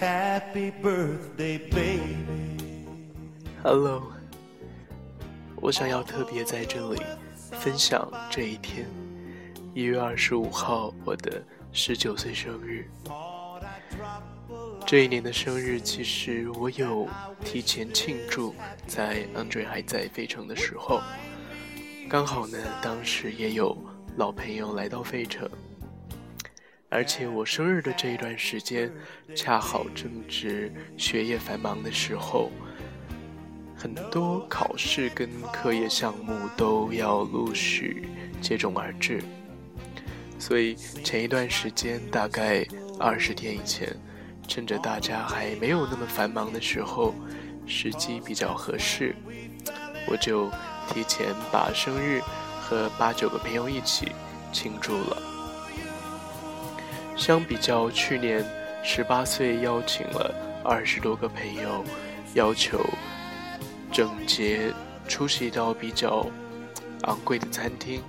[0.00, 2.16] happy birthday baby
[3.62, 4.02] hello
[5.56, 7.00] 我想要特别在这里
[7.34, 8.86] 分享这一天，
[9.74, 11.40] 一月二十五号，我的
[11.72, 12.90] 十九岁生日。
[14.84, 17.08] 这一年的生日，其实我有
[17.44, 18.54] 提前庆祝，
[18.86, 21.00] 在 Andre 还在费城的时候，
[22.08, 23.76] 刚好呢，当时也有
[24.16, 25.48] 老朋友来到费城。
[26.92, 28.92] 而且我生日的这一段时间，
[29.34, 32.50] 恰好正值学业繁忙的时候，
[33.74, 38.06] 很多考试跟课业项目都要陆续
[38.42, 39.24] 接踵而至，
[40.38, 42.62] 所以前一段时间，大概
[43.00, 43.88] 二十天以前，
[44.46, 47.14] 趁着大家还没有那么繁忙的时候，
[47.66, 49.16] 时机比较合适，
[50.06, 50.50] 我就
[50.92, 52.20] 提前把生日
[52.60, 54.12] 和八九个朋友一起
[54.52, 55.31] 庆祝了。
[57.22, 58.44] 相比较去年
[58.82, 60.34] 十八岁邀请了
[60.64, 61.84] 二十多个朋友，
[62.34, 62.84] 要求
[63.92, 64.74] 整洁
[65.06, 66.26] 出席到比较
[67.02, 68.02] 昂贵的餐厅，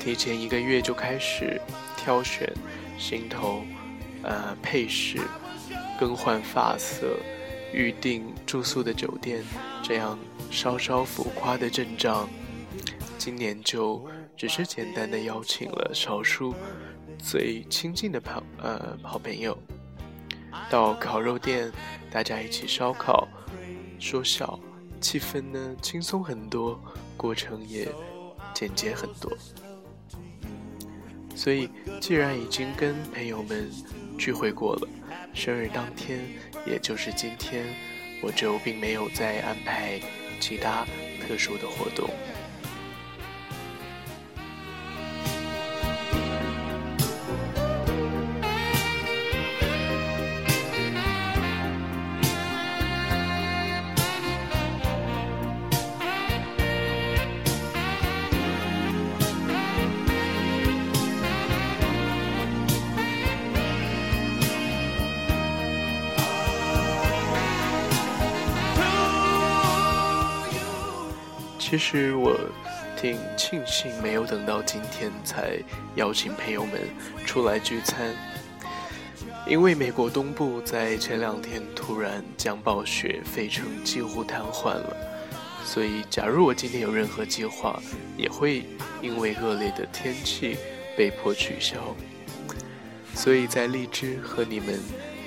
[0.00, 1.60] 提前一个月就开始
[1.94, 2.50] 挑选
[2.98, 3.64] 行头、
[4.22, 5.18] 呃配饰、
[6.00, 7.18] 更换发色、
[7.74, 9.44] 预订住宿的酒店，
[9.82, 10.18] 这样
[10.50, 12.26] 稍稍浮夸的阵仗，
[13.18, 14.02] 今年就
[14.38, 16.54] 只是简单的邀请了少数。
[17.22, 19.56] 最亲近的朋呃好朋友，
[20.68, 21.70] 到烤肉店，
[22.10, 23.28] 大家一起烧烤，
[24.00, 24.58] 说笑，
[25.00, 26.78] 气氛呢轻松很多，
[27.16, 27.88] 过程也
[28.52, 29.32] 简洁很多。
[31.34, 31.70] 所以，
[32.00, 33.70] 既然已经跟朋友们
[34.18, 34.88] 聚会过了，
[35.32, 36.20] 生日当天，
[36.66, 37.64] 也就是今天，
[38.20, 40.00] 我就并没有再安排
[40.40, 40.84] 其他
[41.26, 42.10] 特殊的活动。
[71.72, 72.38] 其实我
[72.98, 75.58] 挺庆幸没有等到今天才
[75.94, 76.74] 邀请朋友们
[77.24, 78.14] 出来聚餐，
[79.46, 84.94] 因为美国东部在前两天突然降暴雪，费城几乎瘫痪了，
[85.64, 87.82] 所以假如我今天有任何计划，
[88.18, 88.64] 也会
[89.00, 90.58] 因为恶劣的天气
[90.94, 91.96] 被迫取消。
[93.14, 94.78] 所以在荔枝和你们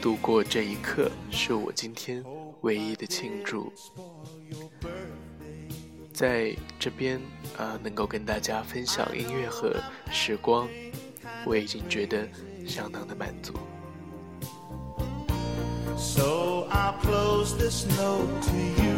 [0.00, 2.24] 度过这一刻，是我今天
[2.62, 3.72] 唯一的庆祝。
[6.12, 7.20] 在这边
[7.56, 9.74] 啊，能够跟大家分享音乐和
[10.10, 10.68] 时光，
[11.44, 12.28] 我已经觉得
[12.66, 13.54] 相当的满足。
[15.96, 18.94] So I'll close this note to you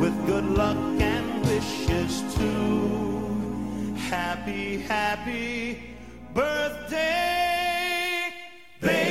[0.00, 3.94] with good luck and wishes too.
[4.10, 5.76] Happy, happy
[6.34, 6.96] birthday,
[8.80, 9.07] baby.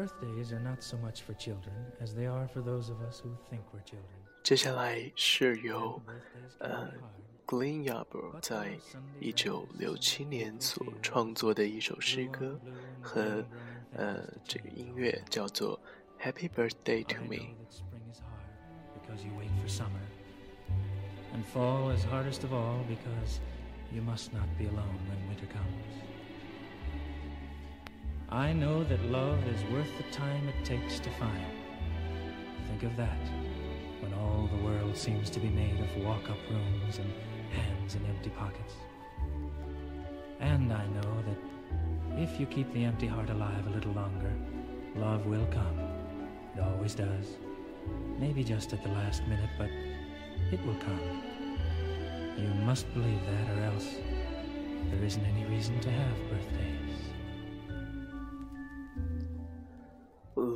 [0.00, 3.30] Birthdays are not so much for children as they are for those of us who
[3.48, 4.12] think we're children.
[4.42, 6.00] 接下来是由
[6.58, 6.92] 呃
[7.46, 8.78] Glenn Yarbrough 在
[9.18, 12.60] 一九六七年所创作的一首诗歌
[13.00, 13.44] 和
[13.94, 15.80] 呃这个音乐叫做
[16.20, 20.02] Happy Birthday to Me。Because you wait for summer,
[21.32, 23.40] and fall is hardest of all because
[23.92, 26.09] you must not be alone when winter comes.
[28.33, 31.45] I know that love is worth the time it takes to find.
[32.69, 33.19] Think of that,
[33.99, 37.11] when all the world seems to be made of walk-up rooms and
[37.51, 38.75] hands in empty pockets.
[40.39, 44.31] And I know that if you keep the empty heart alive a little longer,
[44.95, 45.79] love will come.
[46.55, 47.35] It always does.
[48.17, 49.69] Maybe just at the last minute, but
[50.53, 51.21] it will come.
[52.37, 53.95] You must believe that, or else
[54.89, 57.10] there isn't any reason to have birthdays.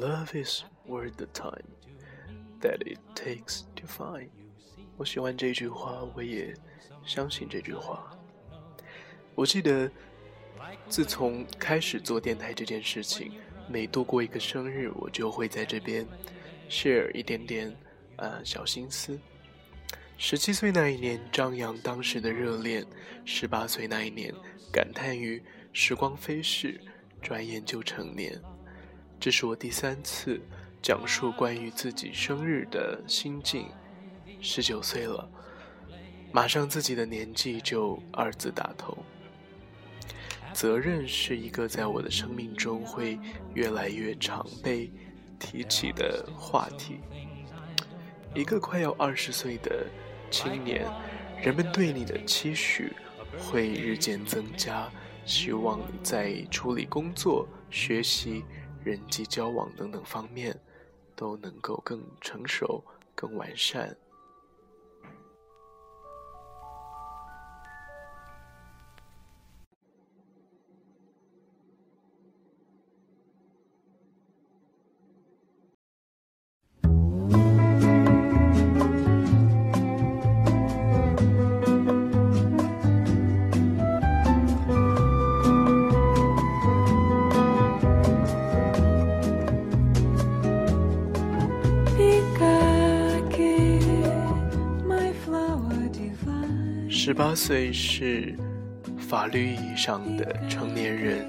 [0.06, 1.66] Love is worth the time
[2.62, 4.30] that it takes to find。
[4.98, 6.54] 我喜欢这句话，我也
[7.04, 8.16] 相信这句话。
[9.34, 9.90] 我记得，
[10.88, 13.32] 自从开始做电台这件事情，
[13.68, 16.06] 每度过一个生日，我就会在这边
[16.70, 17.76] share 一点点
[18.18, 19.20] 呃小心思。
[20.20, 22.86] 十七岁那一年张扬当时的热恋，
[23.26, 24.32] 十八岁那一年
[24.72, 25.42] 感叹于
[25.74, 26.80] 时光飞逝，
[27.24, 28.40] 转眼就成年。
[29.20, 30.40] 这是我第三次
[30.82, 33.68] 讲述关于自己生日的心境。
[34.42, 35.30] 十九岁了，
[36.32, 38.98] 马上自己的年纪就二字打头。
[40.54, 43.20] 责任是一个在我的生命中会
[43.54, 44.92] 越来越常被
[45.40, 47.00] 提起的话题。
[48.34, 49.86] 一个快要二十岁的。
[50.32, 50.86] 青年，
[51.40, 52.92] 人们对你的期许
[53.38, 54.92] 会日渐增加，
[55.24, 58.44] 希望你在处理工作、学习、
[58.86, 60.56] 人际交往等等方面
[61.16, 62.84] 都能够更成熟、
[63.16, 63.98] 更完善。
[97.06, 98.34] 十八岁是
[98.98, 101.24] 法律意义上的成年人，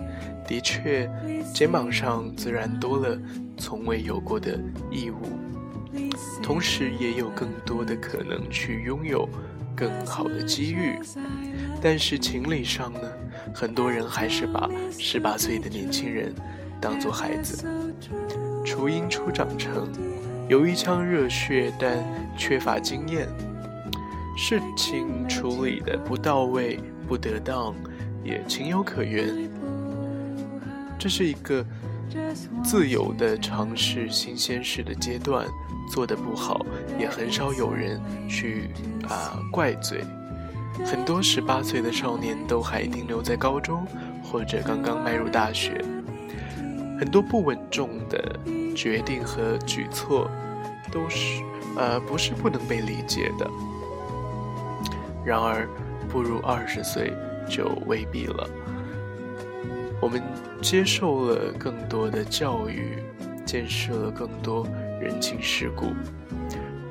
[0.49, 1.07] 的确，
[1.53, 3.21] 肩膀上自然多了
[3.59, 4.59] 从未有过的
[4.91, 5.39] 义务，
[6.43, 9.29] 同时也有更多的可能去拥有
[9.77, 10.99] 更好的机遇。
[11.83, 13.01] 但是情理上呢，
[13.55, 16.35] 很多人还是把十八岁的年轻人
[16.81, 17.69] 当作孩子。
[18.65, 19.93] 雏鹰初长成，
[20.49, 22.03] 有一腔热血，但
[22.35, 23.29] 缺乏经验。
[24.37, 26.79] 事情处理的不到位、
[27.09, 27.75] 不得当，
[28.23, 29.51] 也情有可原。
[30.99, 31.65] 这是一个
[32.63, 35.47] 自由的尝试新鲜事的阶段，
[35.91, 36.65] 做得不好，
[36.99, 37.99] 也很少有人
[38.29, 38.69] 去
[39.09, 40.05] 啊怪罪。
[40.85, 43.87] 很多十八岁的少年都还停留在高中，
[44.23, 45.83] 或者刚刚迈入大学，
[47.01, 48.39] 很多不稳重的
[48.75, 50.31] 决定和举措，
[50.93, 51.43] 都是
[51.77, 53.51] 呃不是不能被理解的。
[55.27, 55.69] 然而，
[56.09, 57.13] 步入二十岁
[57.49, 58.49] 就未必了。
[60.01, 60.23] 我们
[60.63, 63.03] 接受了更多的教育，
[63.45, 64.65] 见识了更多
[65.01, 65.87] 人情世故，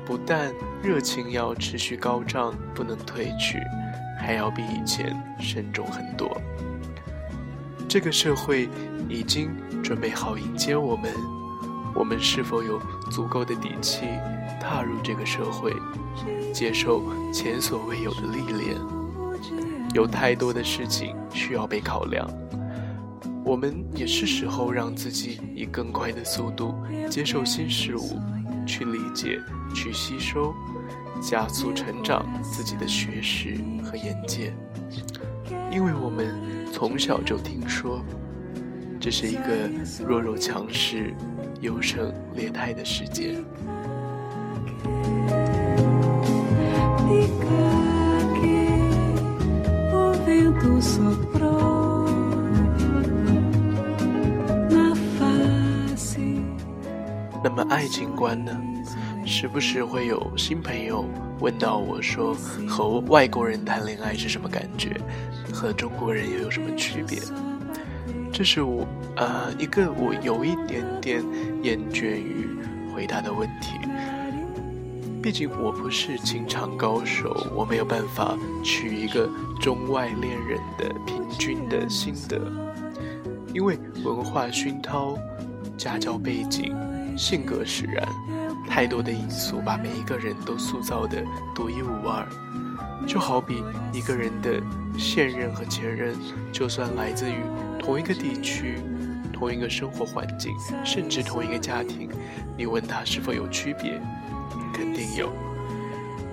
[0.04, 0.52] 不但
[0.82, 3.58] 热情要持续高涨，不能退去，
[4.20, 6.38] 还要比以前慎重很多。
[7.88, 8.68] 这个社会
[9.08, 9.50] 已经
[9.82, 11.10] 准备好迎接我们，
[11.96, 14.06] 我们是否有足够的底气
[14.60, 15.72] 踏入这个社会？
[16.52, 17.02] 接受
[17.32, 18.76] 前所未有的历练，
[19.94, 22.28] 有太多的事情需要被考量。
[23.44, 26.74] 我们也是时候让自己以更快的速度
[27.08, 28.18] 接受新事物，
[28.66, 29.40] 去理解、
[29.74, 30.54] 去吸收，
[31.20, 34.52] 加速成长自己的学识和眼界。
[35.70, 36.34] 因为我们
[36.72, 38.02] 从小就听说，
[39.06, 39.70] 这是一个
[40.04, 41.14] 弱肉强食、
[41.60, 43.36] 优胜劣汰的世界。
[57.44, 58.50] 那么爱情观呢？
[59.24, 61.04] 时不时会有新朋友
[61.38, 62.34] 问到我说
[62.66, 65.00] ：“和外国人谈恋爱是什么感觉？
[65.52, 67.20] 和中国人又有什么区别？”
[68.36, 71.24] 这是我呃一个我有一点点
[71.62, 72.46] 厌倦于
[72.94, 73.78] 回答的问题。
[75.22, 79.26] 毕竟我不是情场高手，我没有办法取一个
[79.58, 82.38] 中外恋人的平均的心得，
[83.54, 85.16] 因为文化熏陶、
[85.78, 86.76] 家教背景、
[87.16, 88.06] 性格使然，
[88.68, 91.24] 太多的因素把每一个人都塑造的
[91.54, 92.28] 独一无二。
[93.06, 93.62] 就好比
[93.94, 94.60] 一个人的
[94.98, 96.14] 现任和前任，
[96.52, 97.36] 就算来自于
[97.86, 98.80] 同一个地区、
[99.32, 100.52] 同一个生活环境，
[100.84, 102.08] 甚至同一个家庭，
[102.56, 104.02] 你问他是否有区别？
[104.74, 105.30] 肯定有，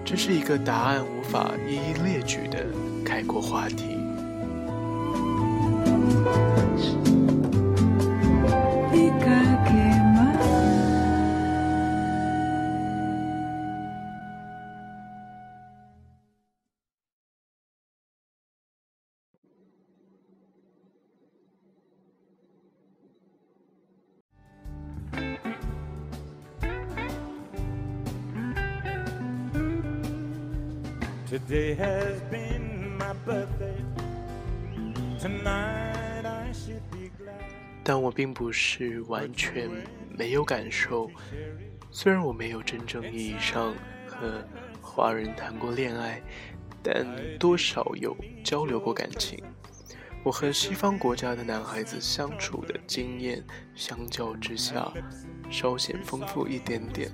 [0.03, 2.65] 这是一个答案无法一一列举的
[3.05, 3.99] 开阔话题。
[31.33, 33.75] Today has been my birthday.
[35.19, 37.33] Tonight I should be glad.
[37.83, 39.67] 但我并不是完全
[40.15, 41.09] 没有感受，
[41.89, 43.73] 虽然我没有真正意义上
[44.05, 44.47] 和
[44.79, 46.21] 华人谈过恋爱，
[46.83, 47.03] 但
[47.39, 49.43] 多少有交流过感情。
[50.21, 54.93] 我和西方国家的男孩子相处的经验相较之下，
[55.49, 57.09] 稍显丰富一点点。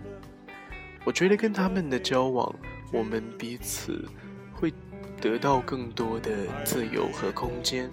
[1.05, 2.53] 我觉得跟他们的交往，
[2.91, 4.07] 我们彼此
[4.53, 4.73] 会
[5.21, 6.31] 得到更多的
[6.63, 7.89] 自由和空间。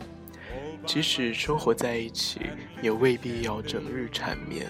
[0.85, 2.41] 即使生活在一起，
[2.81, 4.67] 也未必要整日缠绵，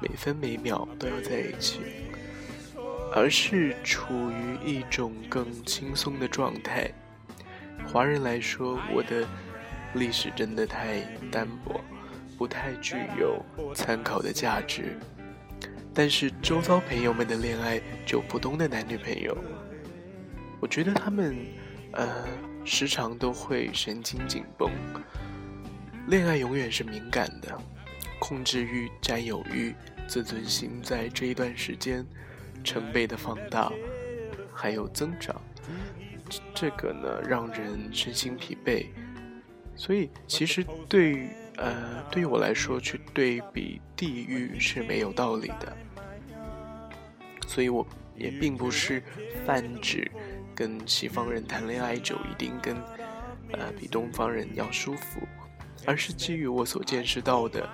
[0.00, 1.80] 每分每秒都要在一起，
[3.14, 6.90] 而是处于一种更轻松的状态。
[7.86, 9.26] 华人来说，我的。
[9.94, 11.80] 历史真的太单薄，
[12.36, 13.42] 不太具有
[13.74, 14.98] 参考的价值。
[15.94, 19.34] 但是周遭朋友们的恋爱，就普通的男女朋友，
[20.60, 21.36] 我觉得他们，
[21.92, 22.26] 呃，
[22.64, 24.70] 时常都会神经紧绷。
[26.08, 27.58] 恋爱永远是敏感的，
[28.18, 29.74] 控制欲、占有欲、
[30.06, 32.06] 自尊心，在这一段时间
[32.64, 33.72] 成倍的放大，
[34.52, 35.40] 还有增长。
[36.54, 38.86] 这个呢，让人身心疲惫。
[39.76, 45.76] 所以，其实对于呃，对于我来说，去对比地狱是没有道理的。
[47.46, 47.86] 所以我
[48.16, 49.02] 也并不是
[49.44, 50.10] 泛指
[50.56, 52.74] 跟西方人谈恋爱就一定跟
[53.52, 55.20] 呃比东方人要舒服，
[55.84, 57.68] 而是基于我所见识到的，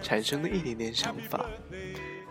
[0.00, 1.44] 产生的一点点想法。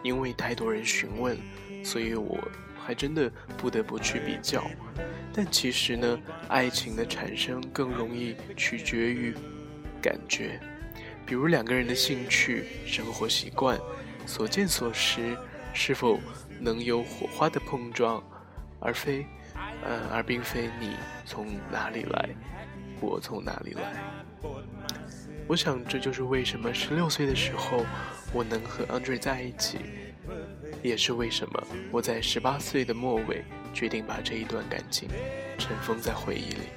[0.02, 1.36] 因为太多人询问，
[1.84, 2.38] 所以我
[2.80, 4.64] 还真的不得不去比较。
[5.34, 9.34] 但其实呢，爱情的产生更容易取决于
[10.00, 10.60] 感觉，
[11.26, 13.80] 比如两个人的兴趣、生活习惯、
[14.28, 15.36] 所见所识
[15.74, 16.20] 是否
[16.60, 18.24] 能有火花的碰撞，
[18.80, 19.26] 而非，
[19.84, 22.30] 嗯，而并非你从哪里来，
[23.02, 23.94] 我从哪里来。
[25.48, 27.86] 我想这就是为什么十六岁的时候
[28.34, 29.80] 我能和 Andre 在一起，
[30.82, 33.44] 也是为什么我在十八岁的末尾。
[33.76, 35.10] 决定把这一段感情
[35.58, 36.70] 尘封在回忆里。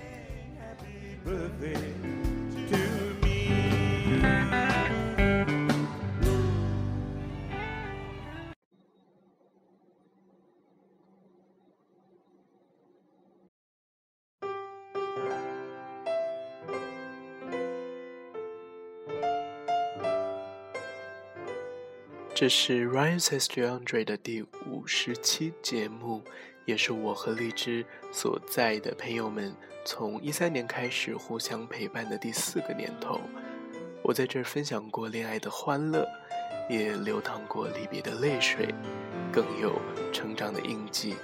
[22.40, 26.22] 这是 Ryan says to Andre 的第五十期节目。
[26.66, 29.52] 也是我和荔枝所在的朋友们
[29.84, 33.20] 从一三年开始互相陪伴的第四个年头。
[34.04, 36.06] 我在这儿分享过恋爱的欢乐，
[36.70, 38.72] 也流淌过离别的泪水，
[39.32, 39.74] 更有
[40.12, 41.16] 成长的印记。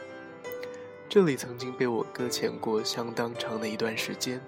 [1.09, 4.41] 这里曾经被我搁浅过相当长的一段时间。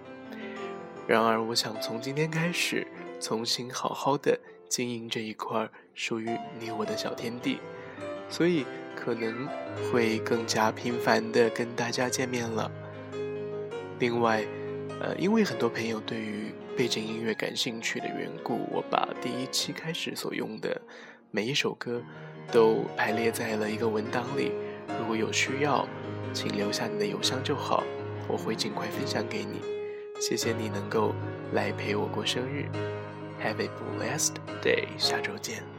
[1.06, 2.84] 然而，我想从今天开始，
[3.20, 4.36] 重新好好的
[4.68, 7.58] 经营这一块属于你我的小天地。
[8.30, 8.64] 所以。
[8.98, 9.46] 可能
[9.92, 12.68] 会更加频繁的跟大家见面了。
[14.00, 14.42] 另外，
[15.00, 20.80] 呃，因为很多朋友对于背景音乐感兴趣的缘故，我把第一期开始所用的
[21.30, 22.02] 每一首歌
[22.50, 24.50] 都排列在了一个文档里。
[24.98, 25.86] 如果有需要，
[26.32, 27.84] 请留下你的邮箱就好，
[28.26, 29.60] 我会尽快分享给你。
[30.18, 31.14] 谢谢你能够
[31.52, 32.64] 来陪我过生日
[33.44, 35.75] ，Have a blessed day，下周见。